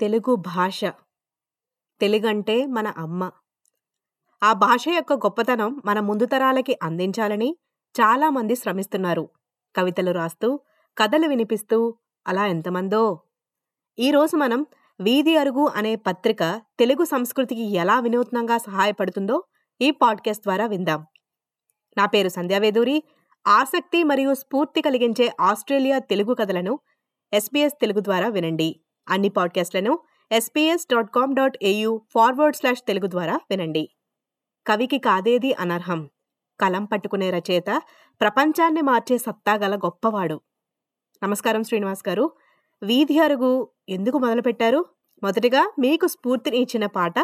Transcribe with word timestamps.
తెలుగు 0.00 0.36
భాష. 0.36 0.80
తెలుగంటే 2.00 2.66
మన 2.66 2.94
అమ్మ. 2.96 3.30
ఆ 4.42 4.52
భాష 4.52 4.88
యొక్క 4.88 5.12
గొప్పతనం 5.12 5.82
మన 5.84 6.00
ముందు 6.00 6.24
తరాలకి 6.26 6.78
అందించాలని 6.82 7.56
చాలామంది 7.94 8.56
శ్రమిస్తున్నారు. 8.56 9.28
కవితలు 9.74 10.10
రాస్తూ, 10.10 10.60
కథలు 10.96 11.28
వినిపిస్తూ 11.28 11.98
అలా 12.26 12.46
ఎంతమందో! 12.46 13.20
ఈరోజు 13.98 14.36
మనం 14.36 14.66
'వీధి 15.00 15.36
అరుగు' 15.36 15.68
అనే 15.74 15.96
పత్రిక 15.96 16.42
తెలుగు 16.78 17.04
సంస్కృతికి 17.04 17.62
ఎలా 17.74 18.00
వినూత్నంగా 18.00 18.58
సహాయపడుతుందో 18.58 19.44
ఈ 19.80 19.90
పాడ్‌కాస్ట్ 19.90 20.42
ద్వారా 20.42 20.66
విందాం. 20.66 21.06
నా 21.96 22.06
పేరు 22.06 22.28
సంధ్యావేదూరి. 22.28 23.02
ఆసక్తి 23.46 24.04
మరియు 24.04 24.34
స్ఫూర్తి 24.34 24.82
కలిగించే 24.82 25.32
ఆస్ట్రేలియా 25.40 25.98
తెలుగు 25.98 26.34
కథలను 26.34 26.74
ఎస్‌బీఎస్ 27.32 27.80
తెలుగు 27.80 28.00
ద్వారా 28.00 28.28
వినండి. 28.28 28.70
అన్ని 29.08 29.28
పాడ్‌కాస్ట్‌లను 29.28 29.98
SBS 30.30 30.86
dot 30.94 31.10
com 31.10 31.34
dot 31.34 31.56
AU 31.62 32.02
forward 32.14 32.56
slash 32.56 32.82
Telugu 32.88 33.06
ద్వారా 33.06 33.40
వినండి. 33.50 33.88
కవికి 34.66 34.98
కాదేది 34.98 35.52
అనర్హం. 35.52 36.10
కలం 36.60 36.84
పట్టుకునే 36.84 37.30
రచయిత 37.30 37.70
ప్రపంచాన్ని 38.20 38.80
మార్చే 38.82 39.18
సత్తా 39.18 39.54
గల 39.54 39.76
గొప్పవాడు. 39.76 40.40
నమస్కారం 41.22 41.64
శ్రీనివాస్ 41.64 42.08
గారు. 42.08 42.32
'వీధి 42.82 43.18
అరుగు' 43.18 43.52
ఎందుకు 43.88 44.18
మొదలుపెట్టారు? 44.18 44.80
మొదటిగా 45.22 45.72
మీకు 45.78 46.06
స్ఫూర్తిని 46.06 46.58
ఇచ్చిన 46.58 46.86
పాట 46.86 47.18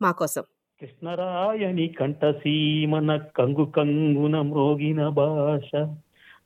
మా 0.00 0.10
కోసం. 0.10 0.44
కృష్ణరాయని 0.80 1.88
కంఠసీమన 1.88 3.16
కంగు 3.16 3.64
కంగున 3.76 4.40
మోగిన 4.40 5.08
భాష 5.08 5.70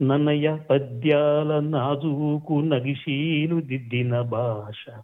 నన్నయ 0.02 0.56
పద్యాల 0.70 1.60
నాజూకు 1.60 2.60
నగిశీలు 2.60 3.60
దిద్దిన 3.60 4.20
భాష. 4.20 5.00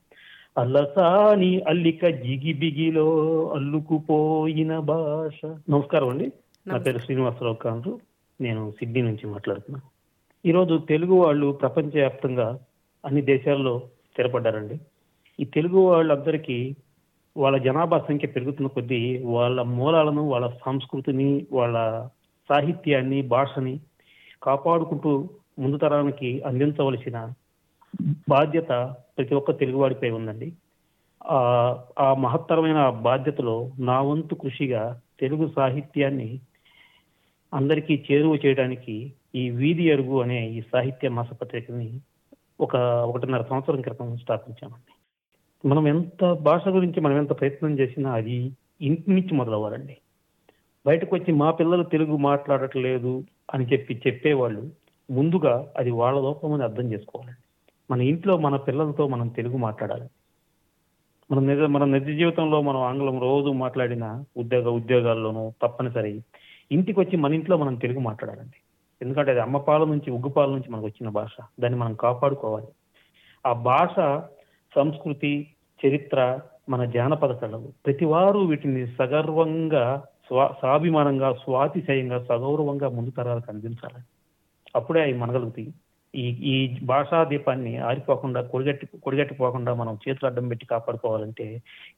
అల్లసాని 0.59 1.61
అల్లిక 1.69 2.07
జిగిబిగిలో 2.07 3.07
అల్లుకుపోయిన 3.57 4.79
భాష. 4.79 5.47
నమస్కారం 5.71 6.09
అండి. 6.09 6.33
నా 6.67 6.79
పేరు 6.79 6.99
శ్రీనివాసరావు 6.99 7.55
కాంతు. 7.55 8.01
నేను 8.41 8.71
సిడ్నీ 8.71 9.03
నుంచి 9.03 9.27
మాట్లాడుతున్నా. 9.27 9.81
ఈరోజు 10.47 10.83
తెలుగు 10.89 11.15
వాళ్ళు 11.15 11.53
ప్రపంచవ్యాప్తంగా 11.53 12.59
అన్ని 13.07 13.23
దేశాల్లో 13.23 13.79
స్థిరపడ్డారండి. 13.79 14.79
ఈ 15.41 15.45
తెలుగు 15.45 15.79
వాళ్ళందరికీ 15.79 16.77
వాళ్ళ 17.37 17.57
జనాభా 17.57 17.99
సంఖ్య 17.99 18.29
పెరుగుతున్న 18.29 18.67
కొద్దీ 18.67 19.23
వాళ్ళ 19.25 19.63
మూలాలను 19.63 20.23
వాళ్ళ 20.23 20.51
సంస్కృతిని 20.67 21.47
వాళ్ళ 21.53 22.09
సాహిత్యాన్ని 22.49 23.23
భాషని 23.23 23.81
కాపాడుకుంటూ 24.43 25.29
ముందు 25.59 25.77
తరానికి 25.77 26.43
అందించవలసిన 26.43 27.33
బాధ్యత 28.29 28.95
ప్రతి 29.19 29.35
ఒక్క 29.35 29.59
తెలుగువాడిపై 29.59 30.11
ఉందండి. 30.11 30.53
ఆ 31.27 31.39
ఆ 31.99 32.15
మహత్తరమైన 32.15 32.89
బాధ్యతలో 32.89 33.71
నా 33.79 34.01
వంతు 34.01 34.35
కృషిగా 34.35 35.01
తెలుగు 35.21 35.53
సాహిత్యాన్ని 35.57 36.41
అందరికీ 37.55 38.05
చేరువ 38.13 38.37
చేయడానికి 38.37 39.13
ఈ 39.35 39.51
వీధి 39.51 39.93
అరుగు 39.93 40.23
అనే 40.23 40.49
ఈ 40.49 40.61
సాహిత్య 40.61 41.09
మాసపత్రికని 41.09 42.01
ఒక 42.61 42.77
ఒకటిన్నర 42.77 43.43
సంవత్సరం 43.43 43.81
క్రితం 43.81 44.17
స్థాపించామండి. 44.17 44.93
మనం 45.69 45.89
ఎంత 45.89 46.33
భాష 46.33 46.69
గురించి 46.69 47.01
మనం 47.01 47.17
ఎంత 47.17 47.31
ప్రయత్నం 47.31 47.79
చేసినా 47.79 48.13
అది 48.13 48.53
ఇంటి 48.81 49.11
నుంచి 49.11 49.35
మొదలవ్వాలండి. 49.35 49.97
బయటకు 50.87 51.17
వచ్చి 51.17 51.33
మా 51.33 51.51
పిల్లలు 51.51 51.83
తెలుగు 51.83 52.17
మాట్లాడట్లేదు 52.17 53.25
అని 53.55 53.67
చెప్పి 53.67 54.03
చెప్పేవాళ్ళు 54.07 54.71
ముందుగా 55.11 55.73
అది 55.77 55.91
వాళ్ళ 55.91 56.21
లోపమని 56.21 56.63
అర్థం 56.63 56.93
చేసుకోవాలండి 56.93 57.43
మన 57.91 58.01
ఇంట్లో 58.01 58.37
మన 58.37 58.57
పిల్లలతో 58.57 59.09
మనం 59.09 59.29
తెలుగు 59.29 59.57
మాట్లాడాలి. 59.57 60.09
మన 61.31 61.39
నిజ 61.39 61.59
మన 61.59 61.85
నిజ 61.85 62.05
జీవితంలో 62.05 62.63
మనం 62.63 62.81
ఆంగ్లం 62.81 63.21
రోజు 63.21 63.51
మాట్లాడిన 63.51 64.25
ఉద్యోగ 64.37 64.69
ఉద్యోగాల్లోనూ 64.69 65.53
తప్పనిసరి 65.63 66.21
ఇంటికి 66.73 67.01
వచ్చి 67.01 67.17
మన 67.17 67.35
ఇంట్లో 67.35 67.57
మనం 67.57 67.75
తెలుగు 67.75 67.99
మాట్లాడాలండి. 67.99 68.61
ఎందుకంటే 69.03 69.31
అది 69.31 69.41
అమ్మపాల 69.41 69.85
నుంచి 69.85 70.11
ఉగ్గుపాల 70.11 70.49
నుంచి 70.49 70.71
మనకు 70.71 70.87
వచ్చిన 70.87 71.09
భాష. 71.09 71.43
దాన్ని 71.61 71.79
మనం 71.79 71.95
కాపాడుకోవాలి. 71.95 72.67
ఆ 73.47 73.53
భాష 73.53 74.21
సంస్కృతి 74.75 75.47
చరిత్ర 75.87 76.41
మన 76.69 76.85
జానపద 76.85 77.33
కళలు. 77.33 77.73
ప్రతి 77.87 78.05
వారు 78.05 78.39
వీటిని 78.39 78.87
సగర్వంగా 78.87 80.05
స్వా 80.27 80.45
స్వాభిమానంగా 80.59 81.29
స్వాతిశయంగా 81.43 82.19
సగౌరవంగా 82.29 82.89
ముందు 82.97 83.11
తరాలకు 83.19 83.49
అందించాలి 83.53 84.01
అప్పుడే 84.75 85.01
అవి 85.05 85.15
మనగలుగుతాయి 85.23 85.69
ఈ 86.15 86.25
ఈ 86.51 86.55
భాషా 86.91 87.19
దీపాన్ని 87.31 87.73
ఆరిపోకుండా 87.89 88.41
కొడిగట్టి 88.53 88.87
కొడిగట్టిపోకుండా 89.07 89.73
మనం 89.81 89.95
చేతులు 90.05 90.29
అడ్డం 90.31 90.47
పెట్టి 90.53 90.67
కాపాడుకోవాలంటే 90.75 91.47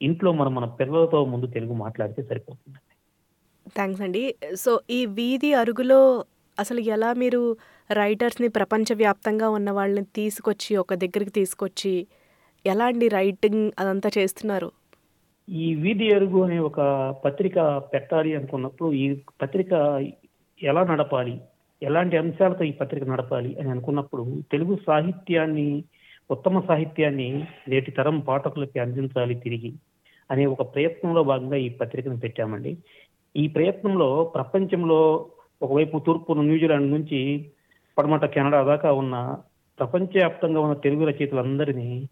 ఇంట్లో 0.08 0.32
మనం 0.40 0.54
మన 0.58 0.68
పిల్లలతో 0.80 1.20
ముందు 1.34 1.48
తెలుగు 1.56 1.76
మాట్లాడితే 1.84 2.22
సరిపోతుంది 2.30 2.80
థ్యాంక్స్ 3.76 4.02
అండి. 4.04 4.22
సో, 4.56 4.72
ఈ 4.90 5.00
'వీధి 5.16 5.50
అరుగులో' 5.60 6.02
అసలు 6.58 6.80
ఎలా 6.94 7.10
మీరు 7.22 7.40
రైటర్స్‌ని 7.90 8.48
ప్రపంచవ్యాప్తంగా 8.56 9.48
ఉన్న 9.56 9.70
వాళ్ళని 9.78 10.06
తీసుకొచ్చి 10.18 10.72
ఒక 10.82 10.94
దగ్గరికి 11.04 11.32
తీసుకొచ్చి 11.38 11.94
ఎలా 12.64 12.86
అండి 12.86 13.08
రైటింగ్ 13.16 13.62
అదంతా 13.80 14.08
చేస్తున్నారు? 14.16 14.68
ఈ 15.48 15.74
వీధి 15.74 16.14
అరుగు 16.14 16.42
అనే 16.42 16.58
ఒక 16.58 16.80
పత్రిక 17.24 17.58
పెట్టాలి 17.92 18.36
అనుకున్నప్పుడు 18.36 18.92
ఈ 18.92 19.16
పత్రిక 19.42 19.72
ఎలా 20.62 20.84
నడపాలి? 20.84 21.40
ఎలాంటి 21.82 22.16
అంశాలతో 22.16 22.64
ఈ 22.64 22.72
పత్రిక 22.72 23.04
నడపాలి 23.04 23.56
అని 23.60 23.70
అనుకున్నప్పుడు 23.70 24.42
తెలుగు 24.52 24.78
సాహిత్యాన్ని 24.86 25.84
ఉత్తమ 26.30 26.60
సాహిత్యాన్ని 26.60 27.44
నేటి 27.68 27.90
తరం 27.90 28.20
పాఠకులకి 28.20 28.78
అందించాలి 28.78 29.34
తిరిగి 29.34 29.72
అనే 30.30 30.46
ఒక 30.46 30.74
ప్రయత్నంలో 30.74 31.22
భాగంగా 31.22 31.56
ఈ 31.56 31.68
పత్రికను 31.68 32.16
పెట్టామండి. 32.16 32.76
ఈ 33.36 33.48
ప్రయత్నంలో 33.48 34.32
ప్రపంచంలో 34.34 35.30
ఒకవైపు 35.62 35.98
తూర్పు 35.98 36.32
న్యూజిలాండ్ 36.32 36.90
నుంచి 36.90 37.50
పడమట 37.98 38.24
కెనడా 38.24 38.62
దాకా 38.62 38.92
ఉన్న 38.92 39.36
ప్రపంచవ్యాప్తంగా 39.78 40.60
ఉన్న 40.60 40.74
తెలుగు 40.74 41.04
రచయితలందరినీ 41.06 42.08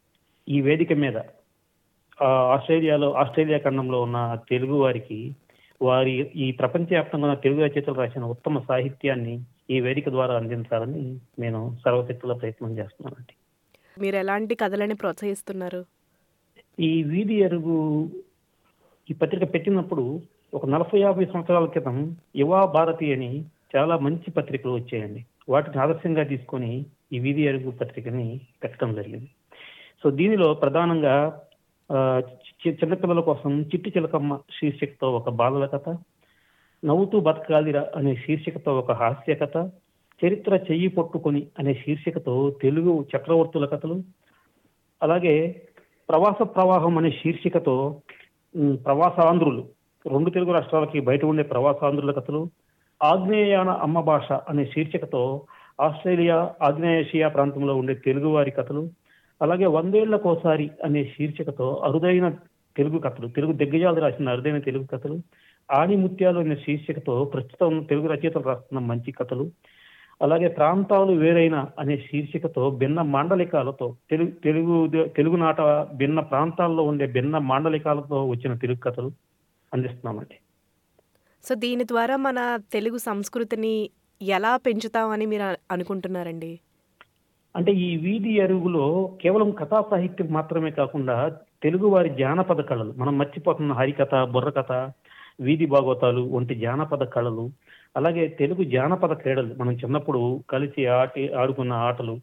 ఈ 0.48 0.60
వేదిక 0.60 0.92
మీద 0.92 1.16
ఆస్ట్రేలియాలో 2.24 3.12
ఆస్ట్రేలియా 3.12 3.58
ఖండంలో 3.58 4.02
ఉన్న 4.02 4.38
తెలుగు 4.50 4.74
వారికి 4.74 5.32
వారి 5.82 6.30
ఈ 6.34 6.52
ప్రపంచవ్యాప్తంగా 6.52 7.26
ఉన్న 7.26 7.34
తెలుగు 7.34 7.64
రచయితలు 7.64 7.94
రాసిన 7.94 8.24
ఉత్తమ 8.24 8.58
సాహిత్యాన్ని 8.68 9.40
ఈ 9.70 9.80
వేదిక 9.80 10.08
ద్వారా 10.08 10.36
అందించాలని 10.36 11.20
నేను 11.38 11.76
సర్వశక్తుల 11.84 12.32
ప్రయత్నం 12.32 12.78
చేస్తున్నానండి. 12.78 13.34
మీరు 14.00 14.16
ఎలాంటి 14.16 14.54
కథలని 14.54 14.94
ప్రోత్సహిస్తున్నారు? 14.94 15.84
ఈ 16.80 17.02
వీధి 17.02 17.44
అరుగు 17.44 18.10
ఈ 19.10 19.14
పత్రిక 19.14 19.54
పెట్టినప్పుడు 19.54 20.20
ఒక 20.54 20.66
నలభై 20.66 21.00
యాభై 21.00 21.24
సంవత్సరాల 21.24 21.64
క్రితం 21.64 22.16
యువా 22.36 22.64
భారతి 22.64 23.12
అని 23.12 23.44
చాలా 23.76 23.98
మంచి 23.98 24.30
పత్రికలు 24.30 24.72
వచ్చాయండి. 24.72 25.24
వాటిని 25.48 25.82
ఆదర్శంగా 25.82 26.22
తీసుకొని 26.22 26.86
ఈ 27.12 27.18
వీధి 27.18 27.48
అరుగు 27.48 27.70
పత్రికని 27.70 28.40
పెట్టడం 28.62 28.94
జరిగింది. 28.94 29.28
సో 30.02 30.10
దీనిలో 30.10 30.54
ప్రధానంగా 30.54 31.40
చిన్నపిల్లల 32.62 33.20
కోసం 33.20 33.50
చిట్టి 33.62 33.90
చిలకమ్మ 33.90 34.38
శీర్షికతో 34.52 35.08
ఒక 35.10 35.30
బాలల 35.30 35.66
కథ 35.66 35.88
నవ్వుతూ 36.82 37.16
బతకాలిరా 37.20 37.82
అనే 37.96 38.12
శీర్షికతో 38.14 38.72
ఒక 38.78 38.92
హాస్య 38.92 39.34
కథ 39.34 39.56
చరిత్ర 40.20 40.54
చెయ్యి 40.68 40.88
పట్టుకొని 40.88 41.42
అనే 41.58 41.72
శీర్షికతో 41.74 42.34
తెలుగు 42.62 42.92
చక్రవర్తుల 43.10 43.66
కథలు 43.66 43.96
అలాగే 45.00 45.36
ప్రవాస 46.08 46.40
ప్రవాహం 46.54 46.94
అనే 46.98 47.10
శీర్షికతో 47.10 47.76
ప్రవాసాంధ్రులు 48.84 49.62
రెండు 50.04 50.30
తెలుగు 50.30 50.52
రాష్ట్రాలకి 50.52 51.00
బయట 51.00 51.24
ఉండే 51.24 51.44
ప్రవాసాంధ్రుల 51.44 52.12
కథలు 52.12 52.42
ఆగ్నేయాన 53.00 53.70
అమ్మ 53.82 54.00
భాష 54.00 54.28
అనే 54.48 54.64
శీర్షికతో 54.64 55.22
ఆస్ట్రేలియా 55.78 56.36
ఆగ్నేయేషియా 56.62 57.28
ప్రాంతంలో 57.28 57.72
ఉండే 57.76 57.94
తెలుగు 58.04 58.28
వారి 58.28 58.50
కథలు 58.50 58.82
అలాగే 59.40 59.66
వందేళ్ళకోసారి 59.76 60.66
అనే 60.84 61.02
శీర్షికతో 61.12 61.66
అరుదైన 61.86 62.26
తెలుగు 62.76 62.98
కథలు 63.00 63.28
తెలుగు 63.36 63.52
దిగ్గజాలు 63.60 64.00
రాసిన 64.00 64.28
అరుదైన 64.30 64.58
తెలుగు 64.66 64.86
కథలు 64.86 65.16
ఆణిముత్యాలు 65.68 66.38
అనే 66.40 66.56
శీర్షికతో 66.64 67.14
ప్రస్తుతం 67.32 67.72
తెలుగు 67.84 68.06
రచయితలు 68.06 68.46
రాస్తున్న 68.48 68.80
మంచి 68.90 69.12
కథలు 69.12 69.44
అలాగే 70.20 70.48
ప్రాంతాలు 70.58 71.12
వేరైన 71.18 71.56
అనే 71.78 71.96
శీర్షికతో 72.04 72.62
భిన్న 72.78 73.00
మాండలికాలతో 73.10 73.86
తెలుగు 74.10 74.30
తెలుగు 74.44 74.76
తెలుగు 75.16 75.36
నాట 75.36 75.60
భిన్న 75.94 76.20
ప్రాంతాల్లో 76.30 76.82
ఉండే 76.84 77.06
భిన్న 77.16 77.38
మాండలికాలతో 77.50 78.18
వచ్చిన 78.30 78.54
తెలుగు 78.56 78.80
కథలు 78.80 79.10
అందిస్తున్నామండి 79.72 80.36
సో, 81.44 81.54
దీని 81.56 81.84
ద్వారా 81.84 82.14
మన 82.18 82.38
తెలుగు 82.72 82.98
సంస్కృతిని 83.04 83.74
ఎలా 84.20 84.52
పెంచుతామని 84.64 85.26
మీరు 85.26 85.44
అనుకుంటున్నారండి? 85.70 86.52
అంటే 87.56 87.72
ఈ 87.80 87.96
వీధి 87.96 88.40
అరుగులో 88.40 88.86
కేవలం 89.20 89.50
కథా 89.52 89.80
సాహిత్యం 89.90 90.28
మాత్రమే 90.32 90.70
కాకుండా 90.70 91.16
తెలుగు 91.62 91.86
వారి 91.86 92.10
జానపద 92.16 92.60
కళలు 92.62 92.92
మనం 92.96 93.18
మర్చిపోతున్న 93.18 93.72
హరికథ 93.72 94.24
బుర్రకథ 94.32 94.72
వీధి 95.40 95.66
భాగవతాలు 95.66 96.22
వంటి 96.30 96.54
జానపద 96.54 97.04
కళలు 97.06 97.44
అలాగే 97.96 98.28
తెలుగు 98.38 98.64
జానపద 98.66 99.12
క్రీడలు 99.14 99.54
మనం 99.58 99.72
చిన్నప్పుడు 99.74 100.20
కలిసి 100.50 100.86
ఆటి 100.96 101.32
ఆడుకున్న 101.34 101.72
ఆటలు 101.86 102.14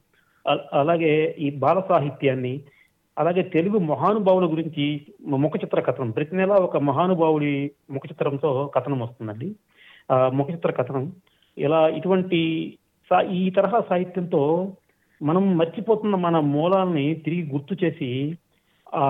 అలాగే 0.74 1.12
ఈ 1.40 1.50
బాల 1.56 1.80
సాహిత్యాన్ని 1.88 2.54
అలాగే 3.18 3.42
తెలుగు 3.50 3.80
మహానుభావుల 3.86 4.52
గురించి 4.52 4.86
ముఖ 5.38 5.52
చిత్ర 5.58 5.80
కథనం 5.80 6.12
ప్రతి 6.12 6.36
నెల 6.36 6.52
ఒక 6.60 6.78
మహానుభావుడి 6.82 7.52
ముఖ 7.92 8.02
చిత్రంతో 8.10 8.72
కథనం 8.76 9.00
వస్తుందండి. 9.00 9.50
ఆ 10.10 10.30
ముఖ 10.30 10.50
చిత్ర 10.52 10.72
కథనం 10.72 11.04
ఇలా 11.58 11.88
ఇటువంటి 11.90 12.40
సా- 13.12 13.30
ఈ 13.32 13.50
తరహా 13.50 13.84
సాహిత్యంతో 13.90 14.42
మనం 15.21 15.57
మర్చిపోతున్న 15.57 16.15
మన 16.15 16.39
మూలాల్ని 16.39 17.13
తిరిగి 17.25 17.51
గుర్తు 17.51 17.86
చేసి 17.86 18.38
ఆ 18.95 19.06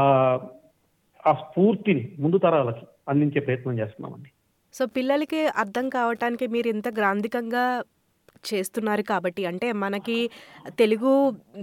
ఆ 1.26 1.34
స్ఫూర్తిని 1.34 2.16
ముందు 2.20 2.38
తరాలకి 2.38 2.86
అందించే 3.10 3.40
ప్రయత్నం 3.40 3.80
చేస్తున్నామండి. 3.80 4.30
సో 4.74 4.86
పిల్లలకి 4.86 5.46
అర్థం 5.46 5.90
కావటానికి 5.90 6.48
మీరు 6.48 6.68
ఇంత 6.68 6.88
గ్రాంధికంగా 6.88 7.84
చేస్తున్నారు 8.50 9.02
కాబట్టి 9.02 9.46
అంటే 9.46 9.72
మనకి 9.72 10.30
తెలుగు 10.78 11.12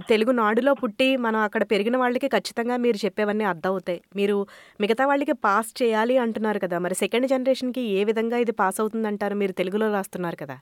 తెలుగు 0.07 0.31
నాడులో 0.31 0.73
పుట్టి 0.73 1.17
మనం 1.17 1.39
అక్కడ 1.39 1.63
పెరిగిన 1.63 1.97
వాళ్ళకి 1.97 2.27
ఖచ్చితంగా 2.27 2.77
మీరు 2.77 2.97
చెప్పేవన్నీ 3.05 3.43
అర్థం 3.43 3.69
అవుతాయి. 3.69 4.01
మీరు 4.15 4.47
మిగతా 4.79 5.05
వాళ్ళకి 5.05 5.33
పాస్ 5.33 5.83
చేయాలి 5.83 6.17
అంటున్నారు 6.17 6.59
కదా 6.59 6.79
మరి 6.79 6.95
సెకండ్ 6.95 7.27
జనరేషన్కి 7.27 7.81
ఏ 7.81 8.03
విధంగా 8.03 8.37
ఇది 8.37 8.51
పాస్ 8.51 8.81
అవుతుందంటారు 8.81 9.35
మీరు 9.35 9.51
తెలుగులో 9.51 9.91
రాస్తున్నారు 9.91 10.35
కదా? 10.35 10.57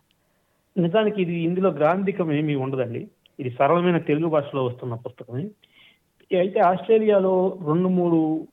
నిజానికి 0.78 1.22
ఇది 1.22 1.34
ఇందులో 1.34 1.70
గ్రాంధికం 1.70 2.32
ఏమీ 2.32 2.56
ఉండదండి. 2.56 3.02
ఇది 3.40 3.50
సరళమైన 3.50 3.98
తెలుగు 3.98 4.30
భాషలో 4.30 4.66
వస్తున్న 4.66 4.94
పుస్తకమే. 4.96 5.44
అయితే 6.40 6.60
ఆస్ట్రేలియాలో 6.60 7.58
రెండు 7.68 7.88
మూడు 7.88 8.48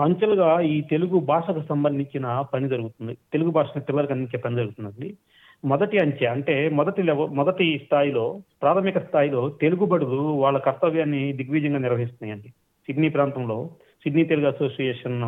అంచెలుగా 0.00 0.60
ఈ 0.60 0.80
తెలుగు 0.80 1.18
భాషకు 1.20 1.62
సంబంధించిన 1.68 2.44
పని 2.54 2.68
జరుగుతుంది. 2.68 3.14
తెలుగు 3.32 3.50
భాషను 3.50 3.82
పిల్లలకు 3.82 4.12
అందించే 4.12 4.38
పని 4.38 4.56
జరుగుతుందండి. 4.56 5.16
మొదటి 5.64 5.98
అంచె 5.98 6.26
అంటే 6.26 6.68
మొదటి 6.68 7.02
మొదటి 7.12 7.80
స్థాయిలో 7.84 8.40
ప్రాథమిక 8.62 8.98
స్థాయిలో 8.98 9.48
తెలుగు 9.48 9.86
బడులు 9.86 10.16
వాళ్ళ 10.16 10.58
కర్తవ్యాన్ని 10.58 11.32
దిగ్విజయంగా 11.32 11.78
నిర్వహిస్తున్నాయండి. 11.78 12.48
సిడ్నీ 12.86 13.08
ప్రాంతంలో 13.08 13.70
సిడ్నీ 14.02 14.24
తెలుగు 14.24 14.46
అసోసియేషన్ 14.46 15.22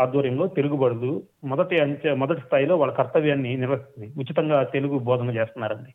ఆధ్వర్యంలో 0.00 0.46
తెలుగు 0.46 0.76
బడులు 0.76 1.22
మొదటి 1.44 1.78
అంచె 1.78 2.14
మొదటి 2.14 2.40
స్థాయిలో 2.40 2.76
వాళ్ళ 2.76 2.92
కర్తవ్యాన్ని 2.92 3.56
నిర్వహిస్తుంది. 3.56 4.12
ఉచితంగా 4.20 4.62
తెలుగు 4.62 4.98
బోధన 4.98 5.30
చేస్తున్నారండి. 5.30 5.92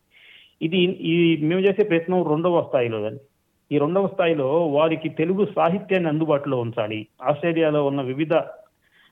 ఇది 0.62 0.80
ఈ 1.12 1.14
మేము 1.46 1.60
చేసే 1.60 1.82
ప్రయత్నం 1.82 2.22
రెండవ 2.30 2.62
స్థాయిలో 2.62 2.98
అండి 3.04 3.22
ఈ 3.70 3.78
రెండవ 3.78 4.06
స్థాయిలో 4.06 4.48
వారికి 4.68 5.08
తెలుగు 5.08 5.48
సాహిత్యాన్ని 5.56 6.08
అందుబాటులో 6.08 6.56
ఉంచాలి. 6.60 7.06
ఆస్ట్రేలియాలో 7.22 7.86
ఉన్న 7.86 8.00
వివిధ 8.02 8.34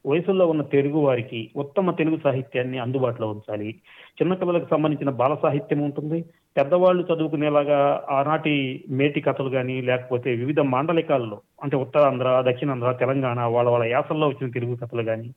వయసుల్లో 0.07 0.47
ఉన్న 0.47 0.63
తెలుగు 0.63 0.99
వారికి 0.99 1.51
ఉత్తమ 1.57 1.91
తెలుగు 1.91 2.19
సాహిత్యాన్ని 2.25 2.79
అందుబాటులో 2.79 3.29
ఉంచాలి. 3.29 3.71
చిన్నపిల్లలకు 4.19 4.69
సంబంధించిన 4.71 5.11
బాల 5.11 5.35
సాహిత్యం 5.43 5.81
ఉంటుంది. 5.81 6.25
పెద్దవాళ్ళు 6.57 7.03
చదువుకునేలాగా 7.03 8.07
ఆనాటి 8.11 8.85
మేటి 8.91 9.21
కథలు 9.21 9.51
కానీ 9.51 9.81
లేకపోతే 9.81 10.31
వివిధ 10.35 10.61
మాండలికాల్లో 10.61 11.41
అంటే 11.63 11.77
ఉత్తరాంధ్ర 11.77 12.45
దక్షిణాంధ్ర 12.51 12.93
తెలంగాణ 12.93 13.41
వాళ్ళ 13.41 13.71
వాళ్ళ 13.71 13.87
యాసల్లో 13.93 14.29
వచ్చిన 14.29 14.51
తెలుగు 14.51 14.77
కథలు 14.77 15.03
కానీ 15.03 15.31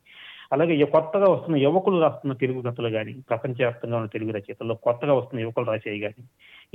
అలాగే 0.54 0.86
కొత్తగా 0.86 1.26
వస్తున్న 1.26 1.58
యువకులు 1.58 2.02
రాస్తున్న 2.02 2.34
తెలుగు 2.34 2.62
కథలు 2.62 2.90
కానీ 2.90 3.14
ప్రపంచవ్యాప్తంగా 3.30 3.96
ఉన్న 3.96 4.08
తెలుగు 4.08 4.32
రచయితల్లో 4.32 4.76
కొత్తగా 4.76 5.14
వస్తున్న 5.14 5.42
యువకులు 5.42 5.66
రాసేవి 5.66 6.00
కానీ 6.00 6.24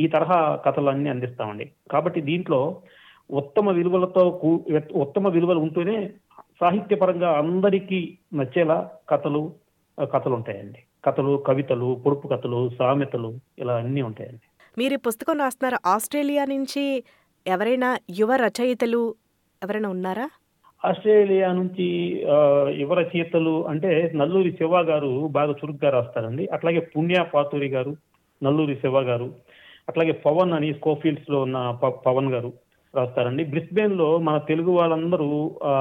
ఈ 0.01 0.07
తరహా 0.07 0.57
కథలన్నీ 0.57 1.11
అందిస్తామండి. 1.11 1.73
కాబట్టి 1.91 2.21
దీంట్లో 2.21 2.83
ఉత్తమ 3.31 3.71
విలువలతో 3.71 4.31
కూ- 4.31 4.81
ఉత్తమ 4.93 5.29
విలువలు 5.29 5.59
ఉంటూనే 5.59 6.11
సాహిత్యపరంగా 6.61 7.39
అందరికీ 7.39 8.19
నచ్చేలా 8.35 8.91
కథలు 9.09 9.55
కథలు 10.03 10.35
ఉంటాయండి. 10.35 10.79
కథలు 11.05 11.45
కవితలు 11.47 12.03
పొడుపు 12.07 12.29
కథలు 12.29 12.71
సామెతలు 12.79 13.41
ఇలా 13.59 13.77
అన్నీ 13.77 14.03
ఉంటాయండి. 14.03 14.41
మీరు 14.79 14.95
ఈ 14.95 14.97
పుస్తకం 14.97 15.39
రాస్తున్నారు? 15.39 15.89
ఆస్ట్రేలియా 15.89 16.45
నుంచి 16.45 17.05
ఎవరైనా 17.47 17.99
యువ 18.11 18.37
రచయితలు 18.37 19.15
ఎవరైనా 19.63 19.89
ఉన్నారా? 19.89 20.31
ఆస్ట్రేలియా 20.85 21.53
నుంచి 21.53 21.87
ఆ, 22.25 22.69
యువ 22.69 22.95
రచయితలు 22.95 23.67
అంటే 23.67 24.13
నల్లూరి 24.15 24.53
శివ 24.53 24.81
గారు 24.81 25.29
బాగా 25.33 25.51
చురుగ్గా 25.51 25.91
రాస్తారండి. 25.91 26.49
అట్లాగే 26.53 26.79
పుణ్య 26.81 27.25
పాతూరి 27.35 27.69
గారు 27.69 27.97
నల్లూరి 28.43 28.77
శివ 28.77 29.01
గారు 29.01 29.35
అట్లాగే 29.89 30.13
పవన్ 30.13 30.53
అని 30.53 30.75
స్కోఫీల్డ్స్లో 30.75 31.41
ఉన్న 31.41 31.79
ప- 31.83 32.03
పవన్ 32.07 32.33
గారు 32.33 32.53
రాస్తారండి. 32.95 33.45
బ్రిస్బెన్లో 33.45 34.19
మన 34.19 34.39
తెలుగు 34.39 34.71
వాళ్ళందరూ 34.71 35.61
ఆ 35.65 35.75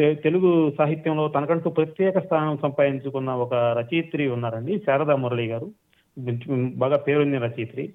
తెలుగు 0.00 0.72
సాహిత్యంలో 0.78 1.28
తనకంటూ 1.28 1.70
ప్రత్యేక 1.70 2.18
స్థానం 2.18 2.58
సంపాదించుకున్న 2.62 3.30
ఒక 3.30 3.54
రచయిత్రి 3.54 4.28
ఉన్నారండి 4.28 4.78
శారదా 4.78 5.16
మురళి 5.16 5.46
గారు. 5.46 5.70
బాగా 6.76 6.96
పేరొందిన 6.96 7.38
రచయిత్రి. 7.38 7.92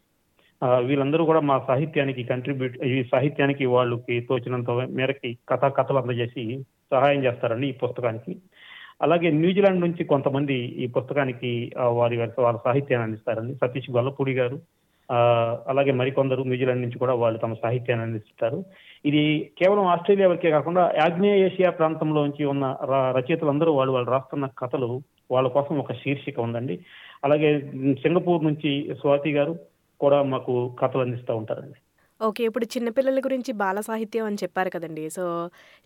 వీళ్ళందరూ 0.66 1.26
కూడా 1.26 1.40
మా 1.40 1.62
సాహిత్యానికి 1.68 2.24
కంట్రిబ్యూట్ 2.24 2.84
ఈ 2.84 3.04
సాహిత్యానికి 3.04 3.66
వాళ్ళకి 3.66 4.20
తోచినంత 4.20 4.70
మేరకి 4.70 5.38
కథ 5.50 5.66
కథలు 5.66 5.98
అందజేసి 5.98 6.64
సహాయం 6.92 7.24
చేస్తారండి 7.24 7.68
ఈ 7.68 7.72
పుస్తకానికి. 7.72 8.36
అలాగే 9.02 9.30
న్యూజిలాండ్ 9.32 9.82
నుంచి 9.82 10.04
కొంతమంది 10.04 10.54
ఈ 10.54 10.88
పుస్తకానికి 10.88 11.72
వారి 11.78 12.18
వాళ్ళ 12.18 12.58
సాహిత్యాన్ని 12.64 13.08
అందిస్తారండి 13.08 13.56
సతీష్ 13.56 13.92
గొల్లపూడి 13.92 14.34
గారు 14.34 14.60
అలాగే 15.68 15.92
మరికొందరు 15.92 16.44
న్యూజిలాండ్ 16.44 16.82
నుంచి 16.82 17.00
కూడా 17.00 17.14
వాళ్ళు 17.14 17.40
తమ 17.40 17.54
సాహిత్యాన్ని 17.54 18.06
అందిస్తారు. 18.06 18.66
ఇది 19.06 19.52
కేవలం 19.58 19.86
ఆస్ట్రేలియా 19.86 20.30
వరకే 20.30 20.50
కాకుండా 20.50 20.94
ఆగ్నేయ 21.04 21.46
ఏషియా 21.46 21.70
ప్రాంతంలో 21.70 22.26
నుంచి 22.26 22.46
ఉన్న 22.46 22.78
ర- 22.84 23.12
రచయితలందరూ 23.18 23.72
వాళ్ళు 23.74 23.94
వాళ్ళు 23.94 24.12
రాస్తున్న 24.12 24.50
కథలు 24.58 25.02
వాళ్ళ 25.32 25.48
కోసం 25.48 25.80
ఒక 25.80 25.94
శీర్షిక 25.94 26.40
ఉందండి. 26.40 26.80
అలాగే 27.24 27.60
సింగపూర్ 27.94 28.44
నుంచి 28.44 28.96
స్వాతి 29.02 29.32
గారు 29.32 29.56
కూడా 30.00 30.18
మాకు 30.34 30.54
కథలు 30.82 31.02
అందిస్తూ 31.02 31.32
ఉంటారండి. 31.42 31.78
ఓకే 32.22 32.44
ఇప్పుడు 32.44 32.66
చిన్నపిల్లల 32.74 33.20
గురించి 33.26 33.52
బాల 33.62 33.80
సాహిత్యం 33.80 34.26
అని 34.26 34.42
చెప్పారు 34.44 34.70
కదండి. 34.76 35.04
సో 35.16 35.24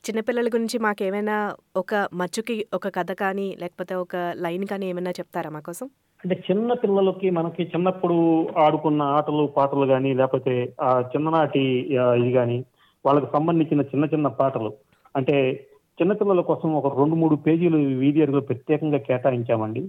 చిన్నపిల్లల 0.06 0.48
గురించి 0.48 0.78
మాకేమైనా 0.80 1.38
ఒక 1.76 1.94
మచ్చుకి 2.14 2.56
ఒక 2.74 2.88
కథ 2.98 3.12
కానీ 3.24 3.48
లేకపోతే 3.62 3.96
ఒక 4.04 4.16
లైన్ 4.46 4.66
కానీ 4.72 4.86
ఏమైనా 4.92 5.14
చెప్తారా 5.20 5.50
మా 5.50 5.60
కోసం? 5.60 5.88
అంటే 6.24 6.36
చిన్న 6.48 6.74
పిల్లలకి 6.74 7.28
మనకి 7.30 7.64
చిన్నప్పుడు 7.64 8.18
ఆడుకున్న 8.58 9.02
ఆటలు 9.18 9.44
పాటలు 9.58 9.86
కానీ 9.86 10.10
లేకపోతే 10.14 10.54
ఆ 10.82 10.90
చిన్ననాటి 11.14 11.64
ఇది 12.22 12.32
కానీ 12.40 12.58
వాళ్ళకి 13.06 13.28
సంబంధించిన 13.36 13.82
చిన్న 13.92 14.06
చిన్న 14.06 14.28
పాటలు. 14.40 14.72
అంటే 15.16 15.38
చిన్నపిల్లల 16.00 16.42
కోసం 16.50 16.70
ఒక 16.80 16.90
రెండు 17.00 17.16
మూడు 17.22 17.36
పేజీలు 17.46 17.78
వీధి 18.02 18.22
అరుగులు 18.22 18.44
ప్రత్యేకంగా 18.50 19.00
కేటాయించామండి. 19.08 19.82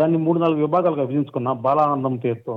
దాన్ని 0.00 0.18
మూడు 0.18 0.38
నాలుగు 0.38 0.60
విభాగాలుగా 0.60 1.04
విభజించుకున్న. 1.04 1.48
బాలానందం 1.66 2.16
పేరుతో. 2.24 2.56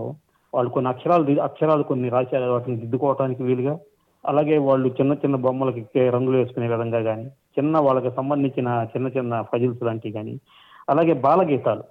వాళ్ళు 0.54 0.72
కొన్ని 0.72 0.90
అక్షరాలు 0.90 1.42
అక్షరాలు 1.42 1.84
కొన్ని 1.84 2.10
రాశారు 2.10 2.52
వాటిని 2.52 2.78
దిద్దుకోవడానికి 2.78 3.44
వీలుగా. 3.44 3.78
అలాగే 4.26 4.58
వాళ్ళు 4.58 4.88
చిన్న 4.90 5.14
చిన్న 5.14 5.36
బొమ్మలకి 5.36 6.10
రంగులు 6.10 6.38
వేసుకునే 6.38 6.68
విధంగా 6.68 7.02
కానీ 7.02 7.26
చిన్న 7.58 7.80
వాళ్ళకి 7.80 8.16
సంబంధించిన 8.16 8.88
చిన్న 8.96 9.08
చిన్న 9.08 9.42
ఫజిల్స్ 9.42 9.84
లాంటివి 9.84 10.14
కానీ 10.14 10.40
అలాగే 10.90 11.14
బాలగీతాలు. 11.14 11.84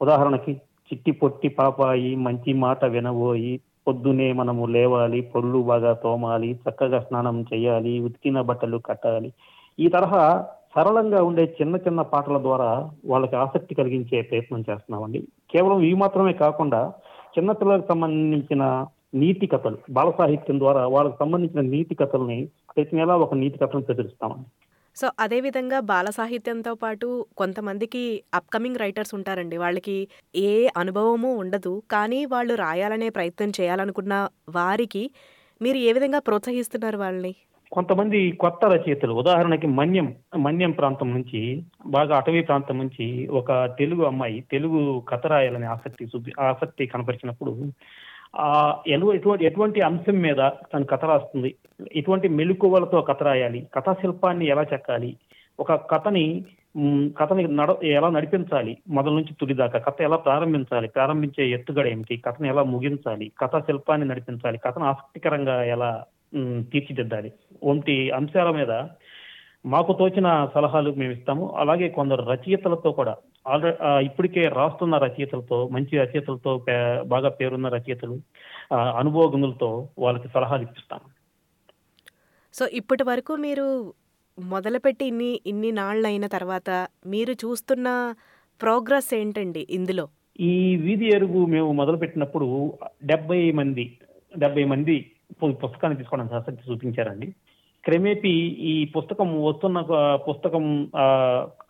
ఉదాహరణకి 0.00 0.52
చిట్టి 0.88 1.10
పొట్టి 1.10 1.48
పాపాయి 1.48 2.16
మంచి 2.16 2.52
మాట 2.52 2.84
వినబోయి 2.84 3.60
పొద్దునే 3.86 4.32
మనము 4.32 4.66
లేవాలి 4.66 5.20
పొళ్ళు 5.20 5.58
బాగా 5.62 5.92
తోమాలి 5.92 6.58
చక్కగా 6.64 7.00
స్నానం 7.00 7.44
చేయాలి 7.54 8.00
ఉతికిన 8.00 8.40
బట్టలు 8.40 8.78
కట్టాలి. 8.78 9.32
ఈ 9.80 9.88
తరహా 9.88 10.44
సరళంగా 10.74 11.22
ఉండే 11.22 11.56
చిన్న 11.60 11.76
చిన్న 11.76 12.02
పాటల 12.02 12.38
ద్వారా 12.38 12.90
వాళ్ళకి 13.06 13.36
ఆసక్తి 13.36 13.74
కలిగించే 13.74 14.22
ప్రయత్నం 14.22 14.64
చేస్తున్నామండి. 14.70 15.20
కేవలం 15.52 15.80
ఇవి 15.80 15.94
మాత్రమే 15.94 16.32
కాకుండా 16.32 16.92
చిన్నపిల్లలకు 17.38 17.86
సంబంధించిన 17.88 18.86
నీతి 19.14 19.46
కథలు 19.46 19.78
బాల 19.90 20.10
సాహిత్యం 20.18 20.58
ద్వారా 20.58 20.86
వాళ్ళకి 20.86 21.16
సంబంధించిన 21.20 21.60
నీతి 21.60 21.94
కథల్ని 21.94 22.38
ప్రతి 22.76 22.96
నెల 22.96 23.12
ఒక 23.24 23.34
నీతి 23.34 23.58
కథను 23.58 23.82
ప్రచురిస్తామండి. 23.82 24.48
సో 24.96 25.10
అదేవిధంగా 25.20 25.80
బాల 25.80 26.10
సాహిత్యంతో 26.10 26.74
పాటు 26.74 27.26
కొంతమందికి 27.36 28.02
అప్కమింగ్ 28.34 28.76
రైటర్స్ 28.76 29.14
ఉంటారండి. 29.14 29.56
వాళ్ళకి 29.56 30.08
ఏ 30.36 30.68
అనుభవము 30.76 31.30
ఉండదు. 31.34 31.82
కానీ 31.90 32.24
వాళ్ళు 32.24 32.54
రాయాలనే 32.54 33.08
ప్రయత్నం 33.08 33.52
చేయాలనుకున్న 33.60 34.28
వారికి 34.50 35.10
మీరు 35.62 35.76
ఏ 35.76 35.92
విధంగా 35.92 36.18
ప్రోత్సహిస్తున్నారు 36.18 36.96
వాళ్ళని? 36.96 37.34
కొంతమంది 37.72 38.30
కొత్త 38.30 38.66
రచయితలు 38.66 39.12
ఉదాహరణకి 39.12 39.66
మన్యం 39.66 40.14
మన్యం 40.38 40.70
ప్రాంతం 40.70 41.10
నుంచి 41.10 41.62
బాగా 41.86 42.16
అటవీ 42.16 42.42
ప్రాంతం 42.42 42.78
నుంచి 42.78 43.26
ఒక 43.26 43.66
తెలుగు 43.78 44.04
అమ్మాయి 44.04 44.40
తెలుగు 44.40 45.00
కథ 45.00 45.26
రాయాలనే 45.26 45.66
ఆసక్తి 45.66 46.04
చూపి 46.04 46.32
ఆసక్తి 46.40 46.86
కనపరిచినప్పుడు 46.86 47.66
ఆ 48.36 48.78
ఎలు 48.86 49.14
ఎటువంటి 49.14 49.44
ఎటువంటి 49.44 49.80
అంశం 49.80 50.14
మీద 50.14 50.50
తను 50.74 50.84
కథ 50.84 51.04
రాస్తుంది? 51.04 51.54
ఎటువంటి 51.94 52.28
మెలకువలతో 52.28 53.02
కథ 53.02 53.22
రాయాలి? 53.22 53.66
కథా 53.74 53.92
శిల్పాన్ని 53.92 54.46
ఎలా 54.46 54.62
చెక్కాలి? 54.62 55.16
ఒక 55.60 55.72
కథని 55.72 56.44
కథని 57.20 57.48
నడ 57.48 57.74
ఎలా 57.82 58.08
నడిపించాలి? 58.08 58.76
మొదల 58.88 59.10
నుంచి 59.10 59.34
తుది 59.40 59.54
దాకా 59.54 59.78
కథ 59.78 60.02
ఎలా 60.02 60.16
ప్రారంభించాలి? 60.16 60.88
ప్రారంభించే 60.88 61.48
ఎత్తుగడ 61.48 61.86
ఏమిటి? 61.86 62.16
కథను 62.16 62.46
ఎలా 62.46 62.62
ముగించాలి? 62.62 63.32
కథా 63.38 63.60
శిల్పాన్ని 63.60 64.08
నడిపించాలి? 64.08 64.58
కథను 64.58 64.84
ఆసక్తికరంగా 64.84 65.64
ఎలా 65.64 66.04
తీర్చిదిద్దాలి. 66.72 67.30
వంటి 67.68 67.96
అంశాల 68.18 68.50
మీద 68.58 68.72
మాకు 69.72 69.92
తోచిన 69.98 70.28
సలహాలు 70.54 70.90
మేము 71.00 71.12
ఇస్తాము. 71.12 71.44
అలాగే 71.62 71.86
కొందరు 71.98 72.22
రచయితలతో 72.32 72.90
కూడా 72.92 73.14
ఆల్రెడీ 73.52 73.76
ఇప్పటికే 74.08 74.42
రాస్తున్న 74.58 74.94
రచయితలతో 75.04 75.58
మంచి 75.74 75.94
రచయితలతో 76.02 76.52
బాగా 77.12 77.30
పేరున్న 77.40 77.68
రచయితలు 77.76 78.16
అనుభవజ్ఞులతో 79.00 79.70
వాళ్ళకి 79.98 80.28
సలహాలు 80.34 80.62
ఇప్పిస్తాము. 80.62 81.06
సో 82.54 82.66
ఇప్పటి 82.80 83.04
వరకు 83.10 83.32
మీరు 83.46 83.66
మొదలుపెట్టి 84.38 85.04
ఇన్ని 85.10 85.32
ఇన్ని 85.46 85.70
నాళ్ళయిన 85.72 86.26
తర్వాత 86.26 86.70
మీరు 87.06 87.32
చూస్తున్న 87.32 87.88
ప్రోగ్రెస్ 88.60 89.10
ఏంటండి 89.14 89.66
ఇందులో? 89.70 90.04
ఈ 90.40 90.52
వీధి 90.76 91.08
ఎరుగు 91.16 91.40
మేము 91.46 91.72
మొదలుపెట్టినప్పుడు 91.72 92.46
డెబ్బై 93.04 93.42
మంది 93.52 93.84
డెబ్బై 94.34 94.64
మంది 94.64 94.96
పుస్తకాన్ని 95.32 95.96
తీసుకోవడానికి 95.96 96.34
ఆసక్తి 96.34 96.72
చూపించారండి. 96.72 97.34
క్రమేపీ 97.84 98.30
ఈ 98.48 98.84
పుస్తకం 98.84 99.44
వస్తున్న 99.44 99.80
పుస్తకం 100.14 100.90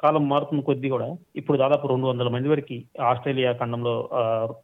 కాలం 0.00 0.28
మారుతున్న 0.28 0.62
కొద్దీ 0.62 0.88
కూడా 0.88 1.16
ఇప్పుడు 1.37 1.58
దాదాపు 1.58 1.87
రెండు 1.87 2.06
వందల 2.06 2.28
మంది 2.28 2.49
వరకు 2.49 3.02
ఆస్ట్రేలియా 3.02 3.52
ఖండంలో 3.52 4.11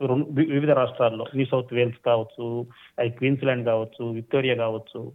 రెండు- 0.03 0.51
వివిధ 0.51 0.71
రాష్ట్రాల్లో 0.71 1.27
న్యూ 1.37 1.47
సౌత్ 1.47 1.75
వేల్స్ 1.75 2.05
కావచ్చు 2.07 2.67
అది 2.99 3.11
క్వీన్స్లాండ్ 3.11 3.67
కావచ్చు 3.67 4.11
విక్టోరియా 4.11 4.55
కావచ్చు 4.55 5.13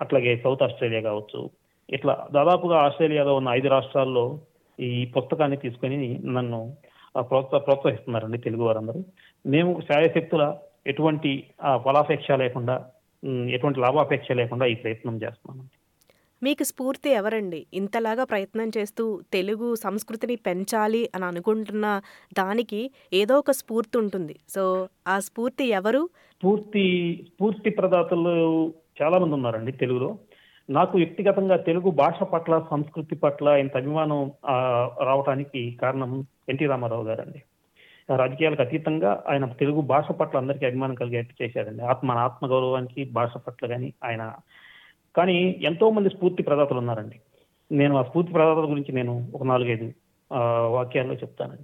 అట్లాగే 0.00 0.40
సౌత్ 0.44 0.62
ఆస్ట్రేలియా 0.62 1.00
కావచ్చు. 1.00 1.50
ఇట్లా 1.90 2.26
దాదాపుగా 2.32 2.76
ఆస్ట్రేలియాలో 2.76 3.36
ఉన్న 3.36 3.48
ఐదు 3.48 3.68
రాష్ట్రాల్లో 3.68 4.38
ఈ 4.80 5.12
పుస్తకాన్ని 5.16 5.56
తీసుకొని 5.56 6.18
నన్ను 6.24 6.76
ఆ, 7.16 7.20
ప్రోత్సహిస్తున్నారండి 7.20 8.38
తెలుగు 8.38 8.64
వారందరూ. 8.64 9.04
మేము 9.46 9.80
శాయశక్తుల 9.80 10.54
ఎటువంటి 10.86 11.44
ఫలాపేక్ష 11.84 12.30
లేకుండా 12.30 12.86
ఎటువంటి 13.48 13.80
లాభాపేక్ష 13.80 14.32
లేకుండా 14.32 14.66
ఈ 14.66 14.74
ప్రయత్నం 14.74 15.22
చేస్తున్నాను. 15.22 15.68
మీకు 16.42 16.62
స్ఫూర్తి 16.62 17.10
ఎవరండి? 17.10 17.66
ఇంతలాగా 17.74 18.24
ప్రయత్నం 18.24 18.70
చేస్తూ 18.78 19.20
తెలుగు 19.32 19.74
సంస్కృతిని 19.74 20.36
పెంచాలి 20.36 21.10
అని 21.14 21.24
అనుకుంటున్న 21.24 22.00
దానికి 22.38 22.90
ఏదో 23.12 23.38
ఒక 23.38 23.50
స్ఫూర్తి 23.50 23.98
ఉంటుంది. 23.98 24.36
సో 24.48 24.88
ఆ 25.08 25.18
స్ఫూర్తి 25.18 25.64
ఎవరు? 25.64 26.08
స్ఫూర్తి 26.32 26.84
స్ఫూర్తి 27.28 27.70
ప్రదాతలు 27.70 28.72
చాలా 29.02 29.18
మంది 29.18 29.34
ఉన్నారండి 29.34 29.72
తెలుగులో. 29.72 30.18
నాకు 30.70 30.98
వ్యక్తిగతంగా 30.98 31.56
తెలుగు 31.56 31.90
భాష 31.90 32.22
పట్ల 32.22 32.64
సంస్కృతి 32.70 33.14
పట్ల 33.14 33.48
ఇంత 33.48 33.76
అభిమానం 33.76 34.32
ఆ, 34.46 34.56
రావటానికి 35.02 35.78
కారణం 35.82 36.26
ఎన్టీ 36.48 36.66
రామారావు 36.66 37.04
గారండి. 37.04 37.42
రాజకీయాలకు 38.10 38.62
అతీతంగా 38.62 39.24
ఆయన 39.28 39.46
తెలుగు 39.46 39.80
భాష 39.80 40.04
పట్ల 40.12 40.38
అందరికీ 40.38 40.66
అభిమానం 40.66 40.94
కలిగేట్టు 40.94 41.42
చేశారండి 41.42 41.82
ఆత్మ 41.82 42.12
మన 42.12 42.18
ఆత్మ 42.18 42.46
గౌరవానికి 42.46 43.04
భాష 43.12 43.36
పట్ల 43.36 43.66
కానీ 43.66 43.92
ఆయన. 44.04 44.32
కానీ 45.16 45.56
ఎంతో 45.62 45.90
మంది 45.90 46.08
స్ఫూర్తి 46.08 46.42
ప్రదాతలు 46.42 46.78
ఉన్నారండి. 46.78 47.20
నేను 47.72 47.96
ఆ 47.96 48.02
స్ఫూర్తి 48.02 48.32
ప్రదాతల 48.32 48.70
గురించి 48.70 48.92
నేను 48.92 49.28
ఒక 49.34 49.42
నాలుగైదు 49.42 49.92
ఆ, 50.32 50.40
వాక్యాల్లో 50.50 51.14
చెప్తానండి. 51.14 51.62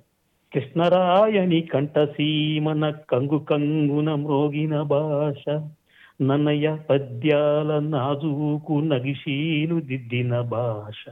కృష్ణరాయని 0.55 1.61
కంఠసీమన 1.61 2.91
కంగు 2.91 3.39
కంగున 3.39 4.15
మ్రోగిన 4.15 4.83
భాష 4.83 5.61
నన్నయ్య 6.23 6.79
పద్యాల 6.91 7.79
నాజూకు 7.79 8.73
నగిశీలు 8.73 9.81
దిద్దిన 9.81 10.41
భాష. 10.41 11.05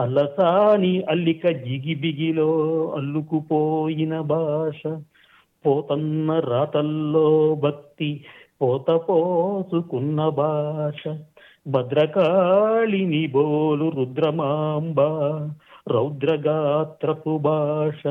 అలసాని 0.00 1.02
అల్లిక 1.10 1.48
జిగిబిగిలో 1.48 2.48
అల్లుకుపోయిన 2.96 4.20
భాష. 4.20 4.98
పోతన్న 5.66 6.38
రాతల్లో 6.38 7.54
భక్తి 7.54 8.24
పోత 8.62 8.90
పోసుకున్న 8.90 10.28
భాష. 10.28 11.16
భద్రకాళిని 11.66 13.26
బోలు 13.26 13.88
రుద్రమాంబ. 13.90 15.00
రౌద్రగాత్రపు 15.92 17.38
భాష. 17.38 18.06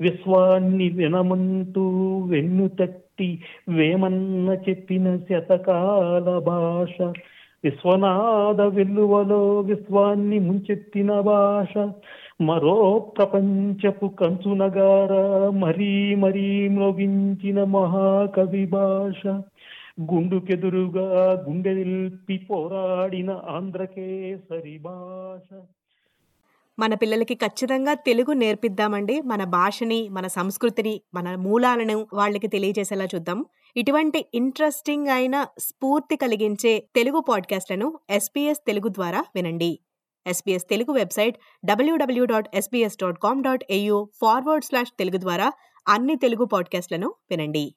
విశ్వాన్ని 0.00 0.88
వినమంటూ 0.88 2.18
వెన్ను 2.18 2.68
తట్టి 2.68 3.42
వేమన్న 3.68 4.56
చెప్పిన 4.68 5.16
శతకాల 5.16 6.38
భాష. 6.38 7.12
విశ్వనాథ 7.64 8.60
వెల్లువలో 8.60 9.60
విశ్వాన్ని 9.60 10.38
ముంచెత్తిన 10.38 11.20
భాష. 11.20 11.88
మరో 12.40 12.98
ప్రపంచపు 12.98 14.06
కంచునగార 14.06 15.12
మరీ 15.50 16.14
మరీ 16.14 16.68
మ్రోగించిన 16.68 17.64
మహాకవి 17.64 18.66
భాష. 18.66 19.26
గుండుకెదురుగా 20.12 21.44
గుండె 21.48 21.74
నిల్పి 21.74 22.38
పోరాడిన 22.38 23.30
ఆంధ్రకేసరి 23.30 24.78
భాష. 24.78 25.54
మన 26.78 26.94
పిల్లలకి 26.94 27.34
ఖచ్చితంగా 27.34 27.94
తెలుగు 27.94 28.32
నేర్పిద్దామండి. 28.32 29.20
మన 29.20 29.44
భాషని 29.44 30.08
మన 30.08 30.26
సంస్కృతిని 30.26 31.00
మన 31.14 31.34
మూలాలను 31.34 32.06
వాళ్ళకి 32.12 32.48
తెలియజేసేలా 32.48 33.04
చూద్దాం. 33.04 33.44
ఇటువంటి 33.76 34.24
ఇంట్రెస్టింగ్ 34.34 35.08
అయిన 35.08 35.46
స్ఫూర్తి 35.58 36.16
కలిగించే 36.16 36.88
తెలుగు 36.94 37.20
పాడ్కాస్ట్లను 37.20 37.98
ఎస్పీఎస్ 38.10 38.58
తెలుగు 38.66 38.88
ద్వారా 38.88 39.24
వినండి. 39.34 39.80
SBS 40.26 40.64
Telugu 40.70 40.92
website 40.92 41.36
WWW 41.64 42.24
dot 42.24 42.56
SBS 42.56 42.96
dot 43.02 43.18
com 43.18 43.42
dot 43.42 43.64
AU 43.70 44.10
forward 44.20 44.64
slash 44.64 44.92
Telugu 44.98 45.20
ద్వారా 45.20 45.52
అన్ని 45.88 46.16
తెలుగు 46.16 46.44
పాడ్కాస్ట్లను 46.44 47.14
వినండి. 47.30 47.74